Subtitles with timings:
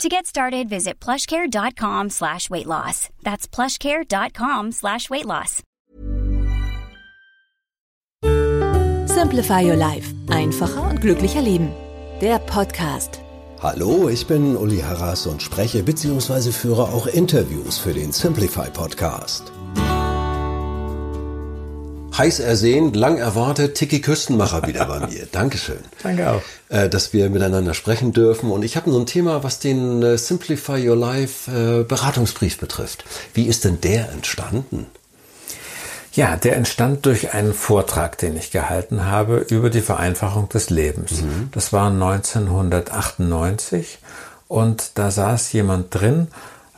[0.00, 3.08] To get started, visit plushcare.com slash weight loss.
[3.22, 5.62] That's plushcare.com slash weight loss.
[9.06, 10.12] Simplify Your Life.
[10.30, 11.70] Einfacher und glücklicher Leben.
[12.20, 13.20] Der Podcast.
[13.60, 16.50] Hallo, ich bin Uli Harras und spreche bzw.
[16.50, 19.52] führe auch Interviews für den Simplify Podcast.
[22.16, 25.26] Heiß ersehnt, lang erwartet, Tiki Küstenmacher wieder bei mir.
[25.32, 25.80] Dankeschön.
[26.02, 26.42] Danke auch.
[26.68, 28.50] Äh, dass wir miteinander sprechen dürfen.
[28.50, 33.04] Und ich habe so ein Thema, was den äh, Simplify Your Life äh, Beratungsbrief betrifft.
[33.34, 34.86] Wie ist denn der entstanden?
[36.14, 41.22] Ja, der entstand durch einen Vortrag, den ich gehalten habe über die Vereinfachung des Lebens.
[41.22, 41.48] Mhm.
[41.52, 43.98] Das war 1998
[44.48, 46.28] und da saß jemand drin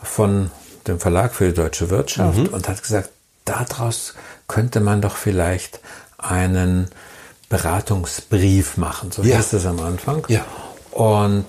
[0.00, 0.52] von
[0.86, 2.46] dem Verlag für die deutsche Wirtschaft mhm.
[2.46, 3.10] und hat gesagt,
[3.44, 4.14] daraus
[4.54, 5.80] könnte man doch vielleicht
[6.16, 6.86] einen
[7.48, 9.10] Beratungsbrief machen.
[9.10, 9.36] So ja.
[9.36, 10.24] hieß es am Anfang.
[10.28, 10.44] Ja.
[10.92, 11.46] Und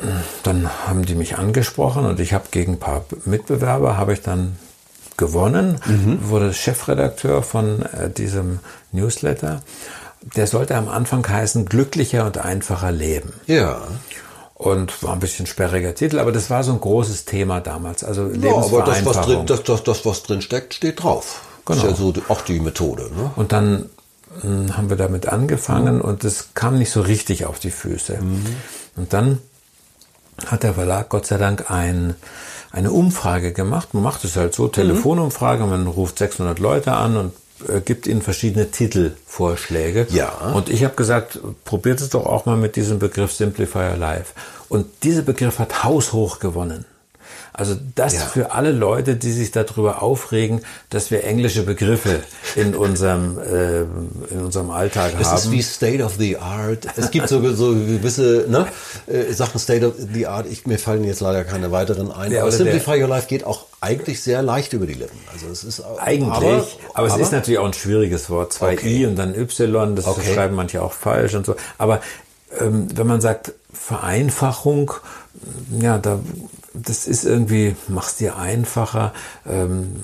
[0.00, 0.06] äh,
[0.44, 4.56] dann haben die mich angesprochen und ich habe gegen ein paar Mitbewerber, habe ich dann
[5.16, 6.28] gewonnen, mhm.
[6.28, 8.60] wurde Chefredakteur von äh, diesem
[8.92, 9.62] Newsletter.
[10.36, 13.32] Der sollte am Anfang heißen Glücklicher und einfacher Leben.
[13.48, 13.80] Ja.
[14.54, 18.04] Und war ein bisschen sperriger Titel, aber das war so ein großes Thema damals.
[18.04, 21.42] Also ja, aber das was, drin, das, das, das, was drin steckt, steht drauf.
[21.64, 21.78] Genau.
[21.78, 23.10] Ist ja so auch die Methode.
[23.16, 23.30] Ne?
[23.36, 23.90] Und dann
[24.42, 26.02] mh, hm, haben wir damit angefangen mhm.
[26.02, 28.18] und es kam nicht so richtig auf die Füße.
[28.20, 28.46] Mhm.
[28.96, 29.38] Und dann
[30.46, 32.14] hat der Verlag Gott sei Dank ein,
[32.70, 33.94] eine Umfrage gemacht.
[33.94, 37.32] Man macht es halt so, Telefonumfrage, man ruft 600 Leute an und
[37.68, 40.06] äh, gibt ihnen verschiedene Titelvorschläge.
[40.10, 40.30] Ja.
[40.54, 44.32] Und ich habe gesagt, probiert es doch auch mal mit diesem Begriff Simplifier Live.
[44.68, 46.84] Und dieser Begriff hat haushoch gewonnen.
[47.52, 48.20] Also das ja.
[48.20, 52.20] für alle Leute, die sich darüber aufregen, dass wir englische Begriffe
[52.56, 53.80] in unserem, äh,
[54.32, 55.36] in unserem Alltag das haben.
[55.36, 56.86] Das ist wie State of the Art.
[56.96, 58.66] Es gibt so, so gewisse ne,
[59.06, 60.46] äh, Sachen State of the Art.
[60.50, 62.32] Ich, mir fallen jetzt leider keine weiteren ein.
[62.32, 65.18] Ja, aber Simplify Your Life geht auch eigentlich sehr leicht über die Lippen.
[65.32, 68.52] Also es ist eigentlich, aber, aber es aber, ist natürlich auch ein schwieriges Wort.
[68.52, 69.02] Zwei okay.
[69.02, 69.96] i und dann y.
[69.96, 70.34] Das okay.
[70.34, 71.56] schreiben manche auch falsch und so.
[71.78, 72.00] Aber
[72.58, 74.92] ähm, wenn man sagt Vereinfachung,
[75.80, 76.20] ja, da
[76.74, 79.12] das ist irgendwie, mach's dir einfacher.
[79.48, 80.02] Ähm,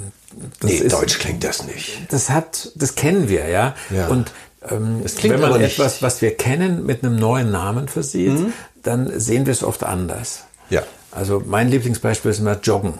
[0.62, 2.00] nee, ist, Deutsch klingt das nicht.
[2.10, 3.74] Das hat, das kennen wir, ja.
[3.90, 4.08] ja.
[4.08, 4.32] Und
[4.68, 8.52] ähm, wenn man etwas, was wir kennen, mit einem neuen Namen versieht, mhm.
[8.82, 10.44] dann sehen wir es oft anders.
[10.70, 10.82] Ja.
[11.12, 12.94] Also mein Lieblingsbeispiel ist immer Joggen.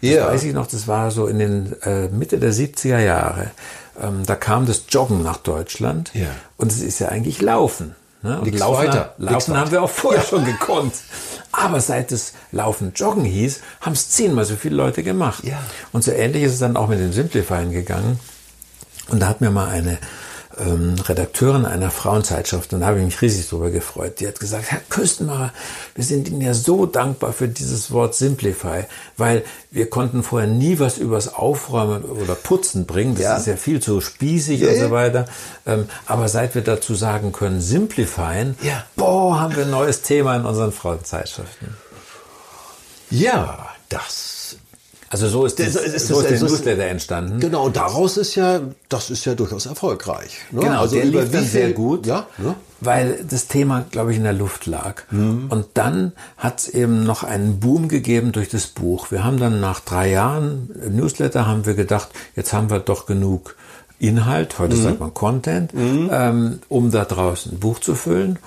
[0.00, 0.26] Das ja.
[0.26, 3.50] weiß ich noch, das war so in den äh, Mitte der 70er Jahre.
[4.00, 6.10] Ähm, da kam das Joggen nach Deutschland.
[6.14, 6.28] Ja.
[6.56, 7.94] Und es ist ja eigentlich Laufen.
[8.22, 8.40] Ne?
[8.40, 9.14] Und Laufen, weiter.
[9.18, 10.94] Laufen haben wir auch vorher schon gekonnt.
[11.50, 15.44] Aber seit es Laufen Joggen hieß, haben es zehnmal so viele Leute gemacht.
[15.44, 15.58] Ja.
[15.92, 18.18] Und so ähnlich ist es dann auch mit den Simplifying gegangen.
[19.08, 19.98] Und da hat mir mal eine
[20.58, 24.20] ähm, Redakteurin einer Frauenzeitschrift und da habe ich mich riesig darüber gefreut.
[24.20, 25.52] Die hat gesagt, Herr Küstenmacher,
[25.94, 28.84] wir sind Ihnen ja so dankbar für dieses Wort Simplify,
[29.16, 33.14] weil wir konnten vorher nie was übers Aufräumen oder Putzen bringen.
[33.14, 33.36] Das ja.
[33.36, 34.70] ist ja viel zu spießig ja.
[34.70, 35.24] und so weiter.
[35.66, 38.84] Ähm, aber seit wir dazu sagen können, simplifyen, ja.
[38.96, 41.76] boah, haben wir ein neues Thema in unseren Frauenzeitschriften.
[43.10, 44.56] Ja, das
[45.12, 47.38] also so ist, das, ist, so ist der Newsletter entstanden.
[47.38, 50.38] Genau, und daraus ist ja, das ist ja durchaus erfolgreich.
[50.50, 50.62] Ne?
[50.62, 52.54] Genau, also der lief dann sehr gut, ja, ne?
[52.80, 55.02] weil das Thema, glaube ich, in der Luft lag.
[55.10, 55.48] Mhm.
[55.50, 59.10] Und dann hat es eben noch einen Boom gegeben durch das Buch.
[59.10, 63.54] Wir haben dann nach drei Jahren Newsletter haben wir gedacht, jetzt haben wir doch genug
[63.98, 64.82] Inhalt, heute mhm.
[64.82, 66.08] sagt man Content, mhm.
[66.10, 68.38] ähm, um da draußen ein Buch zu füllen.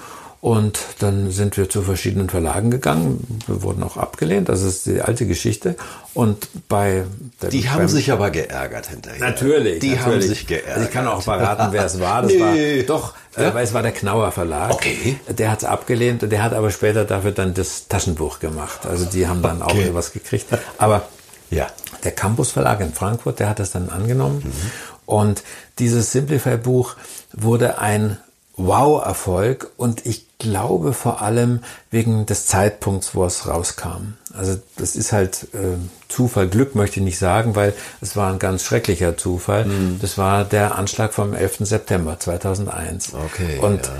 [0.45, 3.41] Und dann sind wir zu verschiedenen Verlagen gegangen.
[3.47, 4.47] Wir wurden auch abgelehnt.
[4.47, 5.75] Das ist die alte Geschichte.
[6.13, 7.05] Und bei
[7.41, 9.19] der Die haben sich aber geärgert hinterher.
[9.19, 9.79] Natürlich.
[9.79, 10.05] Die natürlich.
[10.05, 10.73] haben sich geärgert.
[10.75, 12.21] Also ich kann auch verraten, wer es war.
[12.21, 12.77] Das nee.
[12.77, 13.55] war doch, äh, ja?
[13.55, 14.71] weil es war der Knauer Verlag.
[14.71, 15.19] Okay.
[15.29, 18.85] Der hat es abgelehnt und der hat aber später dafür dann das Taschenbuch gemacht.
[18.85, 19.89] Also die haben dann okay.
[19.89, 20.45] auch was gekriegt.
[20.77, 21.07] Aber
[21.49, 21.65] ja.
[22.03, 24.43] der Campus Verlag in Frankfurt, der hat das dann angenommen.
[24.45, 24.71] Mhm.
[25.07, 25.43] Und
[25.79, 26.97] dieses Simplify-Buch
[27.33, 28.19] wurde ein
[28.57, 31.59] Wow-Erfolg und ich glaube vor allem
[31.91, 34.15] wegen des Zeitpunkts, wo es rauskam.
[34.33, 35.77] Also das ist halt äh,
[36.09, 39.65] Zufall, Glück möchte ich nicht sagen, weil es war ein ganz schrecklicher Zufall.
[39.65, 39.99] Mhm.
[40.01, 41.57] Das war der Anschlag vom 11.
[41.61, 43.13] September 2001.
[43.13, 43.59] Okay.
[43.59, 43.93] Und ja.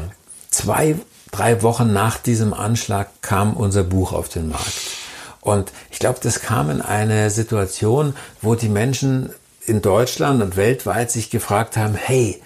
[0.49, 0.95] zwei,
[1.31, 4.73] drei Wochen nach diesem Anschlag kam unser Buch auf den Markt.
[5.41, 9.29] Und ich glaube, das kam in eine Situation, wo die Menschen
[9.65, 12.41] in Deutschland und weltweit sich gefragt haben, hey,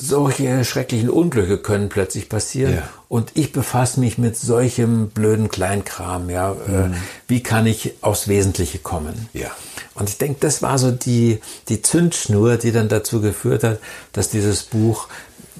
[0.00, 2.88] solche schrecklichen Unglücke können plötzlich passieren ja.
[3.08, 6.92] und ich befasse mich mit solchem blöden Kleinkram, ja, äh, mhm.
[6.94, 6.96] äh,
[7.28, 9.28] wie kann ich aufs Wesentliche kommen?
[9.32, 9.50] Ja.
[9.94, 13.80] Und ich denke, das war so die, die Zündschnur, die dann dazu geführt hat,
[14.12, 15.08] dass dieses Buch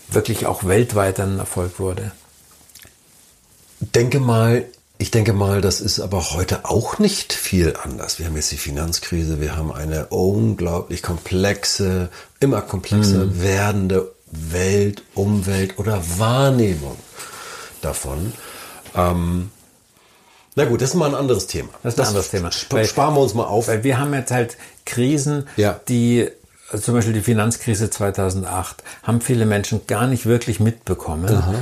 [0.08, 2.12] wirklich auch weltweit ein Erfolg wurde.
[3.80, 4.64] Denke mal,
[5.00, 8.18] ich denke mal, das ist aber heute auch nicht viel anders.
[8.18, 13.42] Wir haben jetzt die Finanzkrise, wir haben eine unglaublich komplexe, immer komplexer mhm.
[13.42, 16.96] werdende Welt, Umwelt oder Wahrnehmung
[17.82, 18.32] davon.
[18.94, 19.50] Ähm,
[20.56, 21.70] na gut, das ist mal ein anderes Thema.
[21.82, 22.48] Das ist ein anderes Thema.
[22.50, 23.68] Sp sparen wir uns mal auf.
[23.68, 25.80] Weil wir haben jetzt halt Krisen, ja.
[25.88, 26.28] die
[26.78, 31.34] zum Beispiel die Finanzkrise 2008 haben viele Menschen gar nicht wirklich mitbekommen.
[31.34, 31.54] Aha.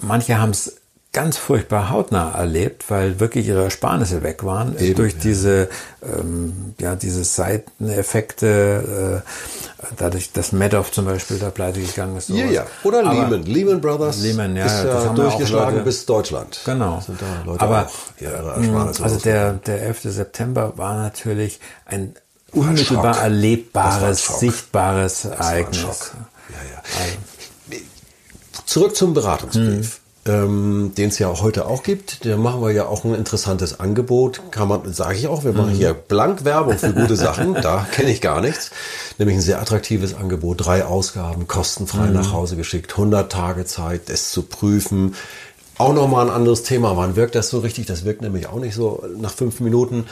[0.00, 0.79] Manche haben es
[1.12, 5.18] ganz furchtbar hautnah erlebt, weil wirklich ihre Ersparnisse weg waren Eben, durch ja.
[5.22, 5.68] diese
[6.02, 12.28] ähm, ja diese Seiteneffekte, äh, dadurch, dass Madoff zum Beispiel da pleite gegangen ist.
[12.28, 12.66] Ja, ja.
[12.84, 14.18] Oder Aber Lehman, Lehman Brothers.
[14.18, 16.60] Lehman, ja, ist ja durchgeschlagen Leute, bis Deutschland.
[16.64, 17.02] Genau.
[17.58, 17.90] Aber
[19.02, 20.02] also der der 11.
[20.02, 22.14] September war natürlich ein
[22.52, 26.12] unmittelbar ein erlebbares, sichtbares Ereignis.
[26.50, 26.82] Ja, ja.
[27.00, 27.84] Also.
[28.64, 29.94] Zurück zum Beratungsbrief.
[29.94, 32.26] Hm ähm, den es ja heute auch gibt.
[32.26, 34.42] Da machen wir ja auch ein interessantes Angebot.
[34.50, 37.54] Kann man, sage ich auch, wir machen hier blank Werbung für gute Sachen.
[37.54, 38.70] Da kenne ich gar nichts.
[39.18, 40.66] Nämlich ein sehr attraktives Angebot.
[40.66, 42.14] Drei Ausgaben, kostenfrei mhm.
[42.14, 42.92] nach Hause geschickt.
[42.92, 45.14] 100 Tage Zeit, es zu prüfen.
[45.78, 46.96] Auch nochmal ein anderes Thema.
[46.98, 47.86] Wann wirkt das so richtig?
[47.86, 50.06] Das wirkt nämlich auch nicht so nach fünf Minuten.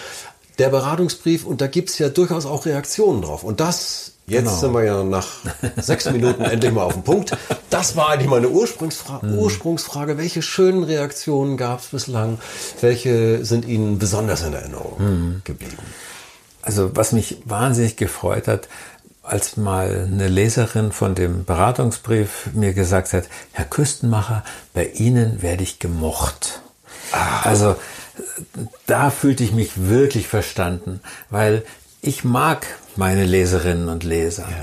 [0.58, 3.44] Der Beratungsbrief, und da gibt's ja durchaus auch Reaktionen drauf.
[3.44, 4.56] Und das Jetzt genau.
[4.56, 5.26] sind wir ja nach
[5.78, 7.34] sechs Minuten endlich mal auf dem Punkt.
[7.70, 9.26] Das war eigentlich meine Ursprungsfrage.
[9.26, 9.38] Mhm.
[9.38, 10.19] Ursprungsfrage.
[10.19, 12.38] Welche schönen Reaktionen gab es bislang?
[12.82, 15.40] Welche sind Ihnen besonders in Erinnerung mhm.
[15.44, 15.78] geblieben?
[16.60, 18.69] Also was mich wahnsinnig gefreut hat,
[19.22, 25.62] als mal eine Leserin von dem Beratungsbrief mir gesagt hat, Herr Küstenmacher, bei Ihnen werde
[25.62, 26.60] ich gemocht.
[27.12, 27.40] Ah.
[27.44, 27.76] Also
[28.86, 31.00] da fühlte ich mich wirklich verstanden,
[31.31, 31.64] weil
[32.02, 32.66] ich mag
[32.98, 34.42] meine Leserinnen und Leser.
[34.42, 34.56] Ja.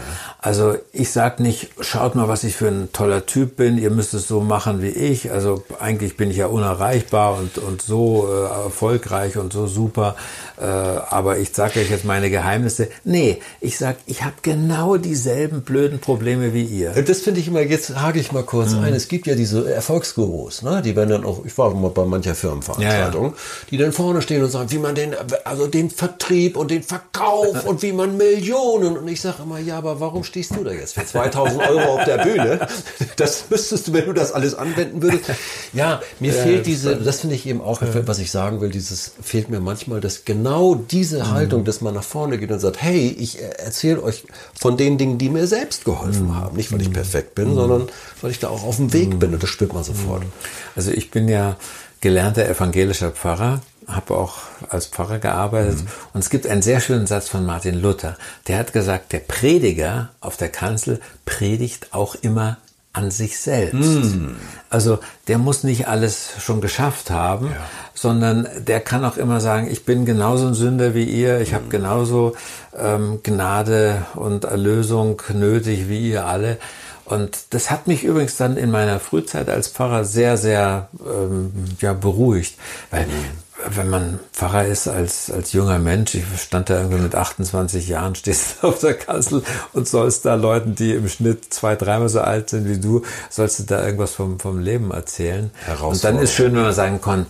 [0.46, 4.14] Also ich sage nicht, schaut mal, was ich für ein toller Typ bin, ihr müsst
[4.14, 5.32] es so machen wie ich.
[5.32, 10.16] Also eigentlich bin ich ja unerreichbar und, und so äh, erfolgreich und so super.
[10.62, 12.90] Äh, aber ich sage euch jetzt meine Geheimnisse.
[13.04, 16.92] Nee, ich sage, ich habe genau dieselben blöden Probleme wie ihr.
[16.92, 18.84] Das finde ich immer, jetzt hake ich mal kurz mhm.
[18.84, 18.94] ein.
[18.94, 20.84] Es gibt ja diese Erfolgsgurus, ne?
[20.84, 23.36] die werden dann auch, ich war mal bei mancher Firmenveranstaltung, ja, ja.
[23.72, 27.66] die dann vorne stehen und sagen, wie man den, also den Vertrieb und den Verkauf
[27.66, 28.98] und wie man Millionen.
[28.98, 32.04] Und ich sage immer, ja, aber warum stehst du da jetzt für 2000 Euro auf
[32.06, 32.68] der Bühne?
[33.16, 35.32] Das müsstest du, wenn du das alles anwenden würdest.
[35.74, 39.14] Ja, mir ja, fehlt diese, das finde ich eben auch, was ich sagen will, dieses
[39.22, 41.32] fehlt mir manchmal, dass genau diese mhm.
[41.32, 44.26] Haltung, dass man nach vorne geht und sagt, hey, ich erzähle euch
[44.60, 46.36] von den Dingen, die mir selbst geholfen mhm.
[46.36, 46.58] haben.
[46.58, 47.56] Nicht, weil ich perfekt bin, mhm.
[47.56, 47.88] sondern
[48.22, 49.20] weil ich da auch auf dem Weg mhm.
[49.20, 50.24] bin und das spürt man sofort.
[50.24, 50.32] Mhm.
[50.76, 51.58] Also ich bin ja
[52.02, 54.38] gelernter evangelischer Pfarrer habe auch
[54.70, 55.82] als Pfarrer gearbeitet.
[55.82, 55.88] Mhm.
[56.14, 58.18] Und es gibt einen sehr schönen Satz von Martin Luther.
[58.48, 62.58] Der hat gesagt, der Prediger auf der Kanzel predigt auch immer
[62.94, 63.76] an sich selbst.
[63.76, 64.38] Mhm.
[64.70, 67.58] Also der muss nicht alles schon geschafft haben, ja.
[67.94, 71.56] sondern der kann auch immer sagen, ich bin genauso ein Sünder wie ihr, ich mhm.
[71.56, 72.36] habe genauso
[72.78, 76.58] ähm, Gnade und Erlösung nötig wie ihr alle.
[77.04, 81.52] Und das hat mich übrigens dann in meiner Frühzeit als Pfarrer sehr, sehr ähm,
[81.82, 82.56] ja, beruhigt,
[82.90, 87.16] weil mhm wenn man Pfarrer ist als, als junger Mensch, ich stand da irgendwie mit
[87.16, 89.44] 28 Jahren, stehst auf der Kanzel
[89.74, 93.60] und sollst da Leuten, die im Schnitt zwei, dreimal so alt sind wie du, sollst
[93.60, 95.52] du da irgendwas vom, vom Leben erzählen.
[95.82, 97.26] Und dann ist schön, wenn man sagen kann,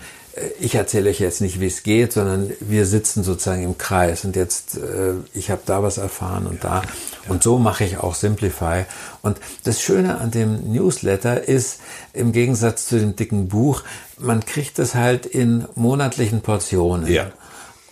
[0.60, 4.36] ich erzähle euch jetzt nicht, wie es geht, sondern wir sitzen sozusagen im Kreis und
[4.36, 6.82] jetzt, äh, ich habe da was erfahren und da.
[7.30, 8.86] Und so mache ich auch Simplify.
[9.22, 11.80] Und das Schöne an dem Newsletter ist,
[12.14, 13.84] im Gegensatz zu dem dicken Buch,
[14.18, 17.08] man kriegt es halt in monatlichen Portionen.
[17.08, 17.32] Ja.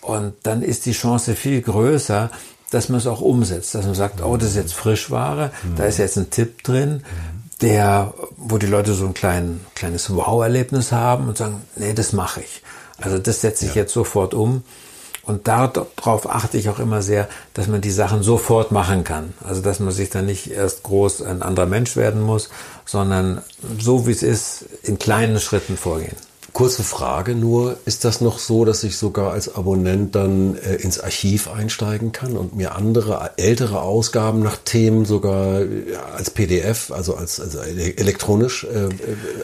[0.02, 2.30] Und dann ist die Chance viel größer,
[2.70, 5.76] dass man es auch umsetzt, dass man sagt, oh, das ist jetzt Frischware, mhm.
[5.76, 6.96] da ist jetzt ein Tipp drin.
[6.96, 12.12] Mhm der, wo die Leute so ein klein, kleines Wow-Erlebnis haben und sagen, nee, das
[12.12, 12.62] mache ich.
[12.98, 13.82] Also das setze ich ja.
[13.82, 14.62] jetzt sofort um.
[15.22, 19.32] Und darauf achte ich auch immer sehr, dass man die Sachen sofort machen kann.
[19.42, 22.50] Also dass man sich dann nicht erst groß ein anderer Mensch werden muss,
[22.84, 23.40] sondern
[23.80, 26.16] so wie es ist, in kleinen Schritten vorgehen.
[26.54, 31.00] Kurze Frage nur, ist das noch so, dass ich sogar als Abonnent dann äh, ins
[31.00, 37.16] Archiv einsteigen kann und mir andere, ältere Ausgaben nach Themen sogar äh, als PDF, also
[37.16, 38.88] als, als elektronisch äh, äh,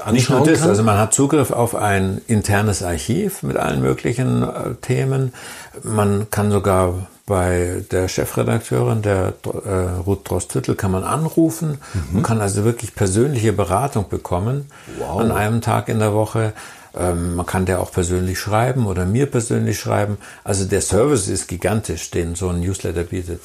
[0.05, 0.69] anschauen Nicht nur das, kann?
[0.69, 5.35] also man hat Zugriff auf ein internes Archiv mit allen möglichen äh, Themen.
[5.83, 12.19] Man kann sogar bei der Chefredakteurin, der äh, Ruth Drostüttel, kann man anrufen mhm.
[12.19, 15.21] und kann also wirklich persönliche Beratung bekommen wow.
[15.21, 16.53] an einem Tag in der Woche.
[16.99, 20.19] Ähm, man kann der auch persönlich schreiben oder mir persönlich schreiben.
[20.45, 23.41] Also der Service ist gigantisch, den so ein Newsletter bietet.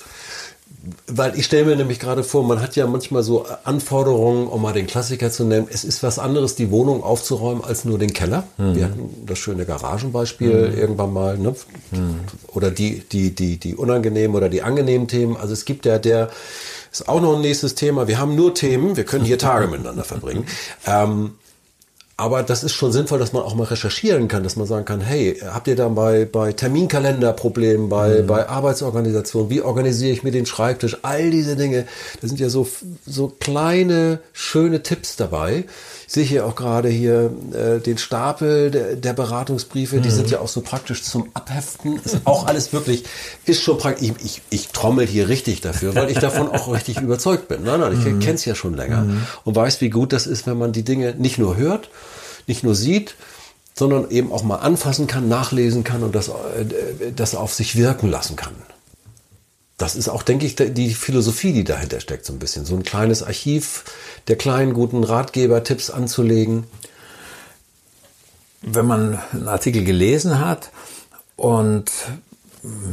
[1.08, 4.74] Weil ich stelle mir nämlich gerade vor, man hat ja manchmal so Anforderungen, um mal
[4.74, 5.68] den Klassiker zu nennen.
[5.72, 8.44] Es ist was anderes, die Wohnung aufzuräumen, als nur den Keller.
[8.58, 8.76] Mhm.
[8.76, 10.78] Wir hatten das schöne Garagenbeispiel mhm.
[10.78, 11.38] irgendwann mal.
[11.38, 11.56] Ne?
[11.92, 12.20] Mhm.
[12.48, 15.38] Oder die, die, die, die unangenehmen oder die angenehmen Themen.
[15.38, 16.30] Also es gibt ja der,
[16.92, 18.08] ist auch noch ein nächstes Thema.
[18.08, 20.46] Wir haben nur Themen, wir können hier Tage miteinander verbringen.
[20.88, 21.32] Ähm,
[22.18, 25.02] aber das ist schon sinnvoll, dass man auch mal recherchieren kann, dass man sagen kann,
[25.02, 28.28] hey, habt ihr da bei, bei Terminkalenderproblemen, bei, mhm.
[28.28, 31.86] bei Arbeitsorganisation, wie organisiere ich mir den Schreibtisch, all diese Dinge,
[32.22, 32.66] da sind ja so,
[33.06, 35.66] so kleine, schöne Tipps dabei.
[36.08, 40.04] Ich sehe hier auch gerade hier äh, den Stapel der, der Beratungsbriefe, mhm.
[40.04, 42.00] die sind ja auch so praktisch zum Abheften.
[42.02, 43.04] Ist auch alles wirklich,
[43.46, 46.98] ist schon praktisch, ich, ich, ich trommel hier richtig dafür, weil ich davon auch richtig
[47.02, 47.64] überzeugt bin.
[47.64, 48.20] Nein, nein, ich mhm.
[48.22, 49.28] kenne es ja schon länger mhm.
[49.44, 51.90] und weiß, wie gut das ist, wenn man die Dinge nicht nur hört,
[52.48, 53.16] nicht nur sieht,
[53.74, 58.10] sondern eben auch mal anfassen kann, nachlesen kann und das, äh, das auf sich wirken
[58.10, 58.56] lassen kann.
[59.78, 62.66] Das ist auch, denke ich, die Philosophie, die dahinter steckt, so ein bisschen.
[62.66, 63.84] So ein kleines Archiv
[64.30, 66.64] der kleinen guten Ratgeber-Tipps anzulegen.
[68.62, 70.72] Wenn man einen Artikel gelesen hat
[71.36, 71.92] und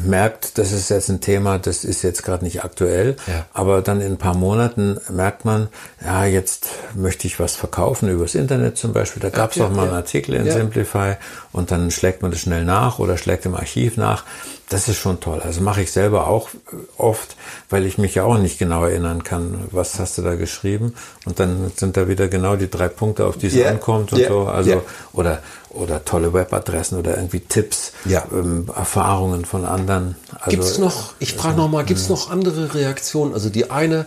[0.05, 3.47] merkt, das ist jetzt ein Thema, das ist jetzt gerade nicht aktuell, ja.
[3.53, 5.69] aber dann in ein paar Monaten merkt man,
[6.05, 9.23] ja, jetzt möchte ich was verkaufen übers Internet zum Beispiel.
[9.23, 9.89] Da gab es ja, auch mal ja.
[9.89, 11.15] einen Artikel in Simplify
[11.53, 14.25] und dann schlägt man das schnell nach oder schlägt im Archiv nach.
[14.69, 15.41] Das ist schon toll.
[15.45, 16.49] Also mache ich selber auch
[16.97, 17.37] oft,
[17.69, 20.95] weil ich mich ja auch nicht genau erinnern kann, was hast du da geschrieben.
[21.27, 24.47] Und dann sind da wieder genau die drei Punkte, auf die es ankommt und so.
[24.47, 25.43] Also oder
[25.75, 28.25] oder tolle Webadressen oder irgendwie Tipps, ja.
[28.33, 30.17] ähm, Erfahrungen von anderen.
[30.39, 33.35] Also, gibt es noch, ich frage noch mal, gibt es noch andere Reaktionen?
[33.35, 34.07] Also die eine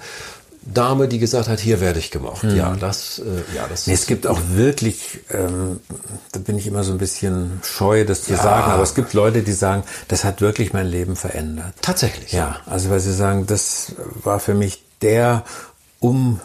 [0.66, 2.44] Dame, die gesagt hat, hier werde ich gemocht.
[2.44, 2.56] Mhm.
[2.56, 3.86] Ja, das, äh, ja, das.
[3.86, 5.80] Nee, es gibt auch wirklich, ähm,
[6.32, 8.42] da bin ich immer so ein bisschen scheu, das zu ja.
[8.42, 11.74] sagen, aber es gibt Leute, die sagen, das hat wirklich mein Leben verändert.
[11.82, 12.32] Tatsächlich.
[12.32, 13.94] Ja, also weil sie sagen, das
[14.24, 15.44] war für mich der
[16.00, 16.40] um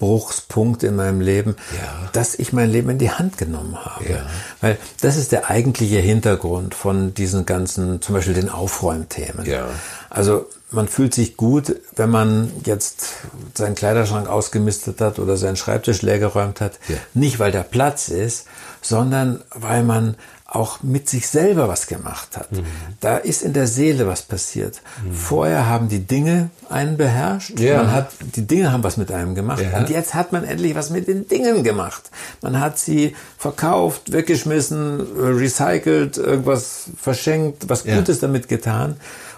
[0.00, 2.08] Bruchspunkt in meinem Leben, ja.
[2.12, 4.10] dass ich mein Leben in die Hand genommen habe.
[4.10, 4.26] Ja.
[4.60, 9.46] Weil das ist der eigentliche Hintergrund von diesen ganzen, zum Beispiel den Aufräumthemen.
[9.46, 9.68] Ja.
[10.08, 13.08] Also man fühlt sich gut, wenn man jetzt
[13.54, 16.78] seinen Kleiderschrank ausgemistet hat oder seinen Schreibtisch leer geräumt hat.
[17.14, 18.46] Nicht, weil der Platz ist,
[18.80, 20.16] sondern weil man
[20.50, 22.50] auch mit sich selber was gemacht hat.
[22.50, 22.64] Mhm.
[22.98, 24.82] Da ist in der Seele was passiert.
[25.04, 25.14] Mhm.
[25.14, 27.58] Vorher haben die Dinge einen beherrscht.
[27.60, 27.84] Ja.
[27.84, 29.62] Man hat, die Dinge haben was mit einem gemacht.
[29.62, 29.78] Ja.
[29.78, 32.10] Und jetzt hat man endlich was mit den Dingen gemacht.
[32.42, 38.26] Man hat sie verkauft, weggeschmissen, recycelt, irgendwas verschenkt, was Gutes ja.
[38.26, 38.96] damit getan.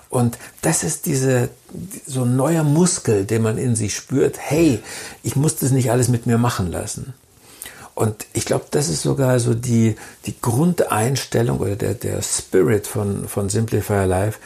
[0.09, 1.51] Und das ist diese,
[2.07, 4.37] so ein neuer Muskel, den man in sich spürt.
[4.39, 4.83] Hey,
[5.23, 7.13] ich muss das nicht alles mit mir machen lassen.
[7.95, 9.97] Und ich glaube, das ist sogar so die,
[10.27, 14.39] die Grundeinstellung oder der, der Spirit von, von Simplifier Life.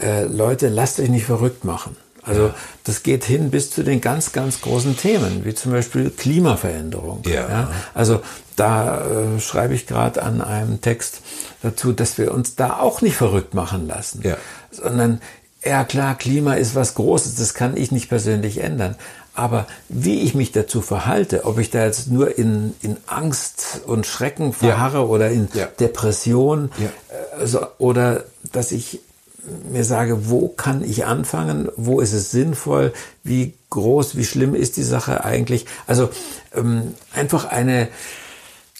[0.00, 1.96] Äh, Leute, lasst euch nicht verrückt machen.
[2.26, 7.22] Also das geht hin bis zu den ganz, ganz großen Themen, wie zum Beispiel Klimaveränderung.
[7.26, 7.48] Ja.
[7.48, 7.70] ja?
[7.92, 8.22] Also
[8.56, 11.20] da äh, schreibe ich gerade an einem Text
[11.62, 14.36] dazu, dass wir uns da auch nicht verrückt machen lassen, ja.
[14.70, 15.20] sondern
[15.64, 18.96] ja klar, Klima ist was Großes, das kann ich nicht persönlich ändern.
[19.34, 24.06] Aber wie ich mich dazu verhalte, ob ich da jetzt nur in, in Angst und
[24.06, 25.04] Schrecken verharre ja.
[25.04, 25.66] oder in ja.
[25.66, 26.90] Depression ja.
[27.38, 29.00] Also, oder dass ich
[29.70, 34.76] mir sage, wo kann ich anfangen, wo ist es sinnvoll, wie groß, wie schlimm ist
[34.76, 35.66] die Sache eigentlich.
[35.86, 36.10] Also
[36.54, 37.88] ähm, einfach eine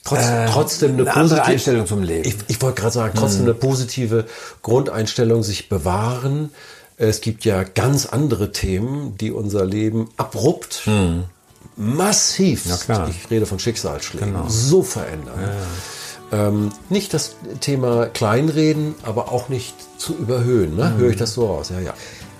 [0.04, 2.28] Trotz, äh, trotzdem eine, eine andere Einstellung zum Leben.
[2.28, 3.46] Ich, ich wollte gerade sagen, trotzdem hm.
[3.46, 4.26] eine positive
[4.60, 6.50] Grundeinstellung sich bewahren
[6.96, 11.24] es gibt ja ganz andere Themen, die unser Leben abrupt, hm.
[11.76, 12.66] massiv,
[13.08, 14.48] ich rede von Schicksalsschlägen, genau.
[14.48, 15.34] so verändern.
[15.40, 16.48] Ja.
[16.48, 20.76] Ähm, nicht das Thema Kleinreden, aber auch nicht zu überhöhen.
[20.76, 20.90] Ne?
[20.90, 20.96] Hm.
[20.98, 21.70] Höre ich das so aus?
[21.70, 21.94] Ja, ja.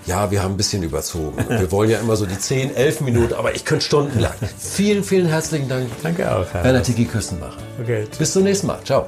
[0.05, 1.43] Ja, wir haben ein bisschen überzogen.
[1.49, 4.33] Wir wollen ja immer so die 10, 11 Minuten, aber ich könnte stundenlang.
[4.59, 5.87] vielen, vielen herzlichen Dank.
[6.03, 6.45] Danke auch.
[6.53, 7.57] Herr Werner Tiki Küstenmacher.
[7.81, 8.05] Okay.
[8.17, 8.79] Bis zum nächsten Mal.
[8.83, 9.07] Ciao.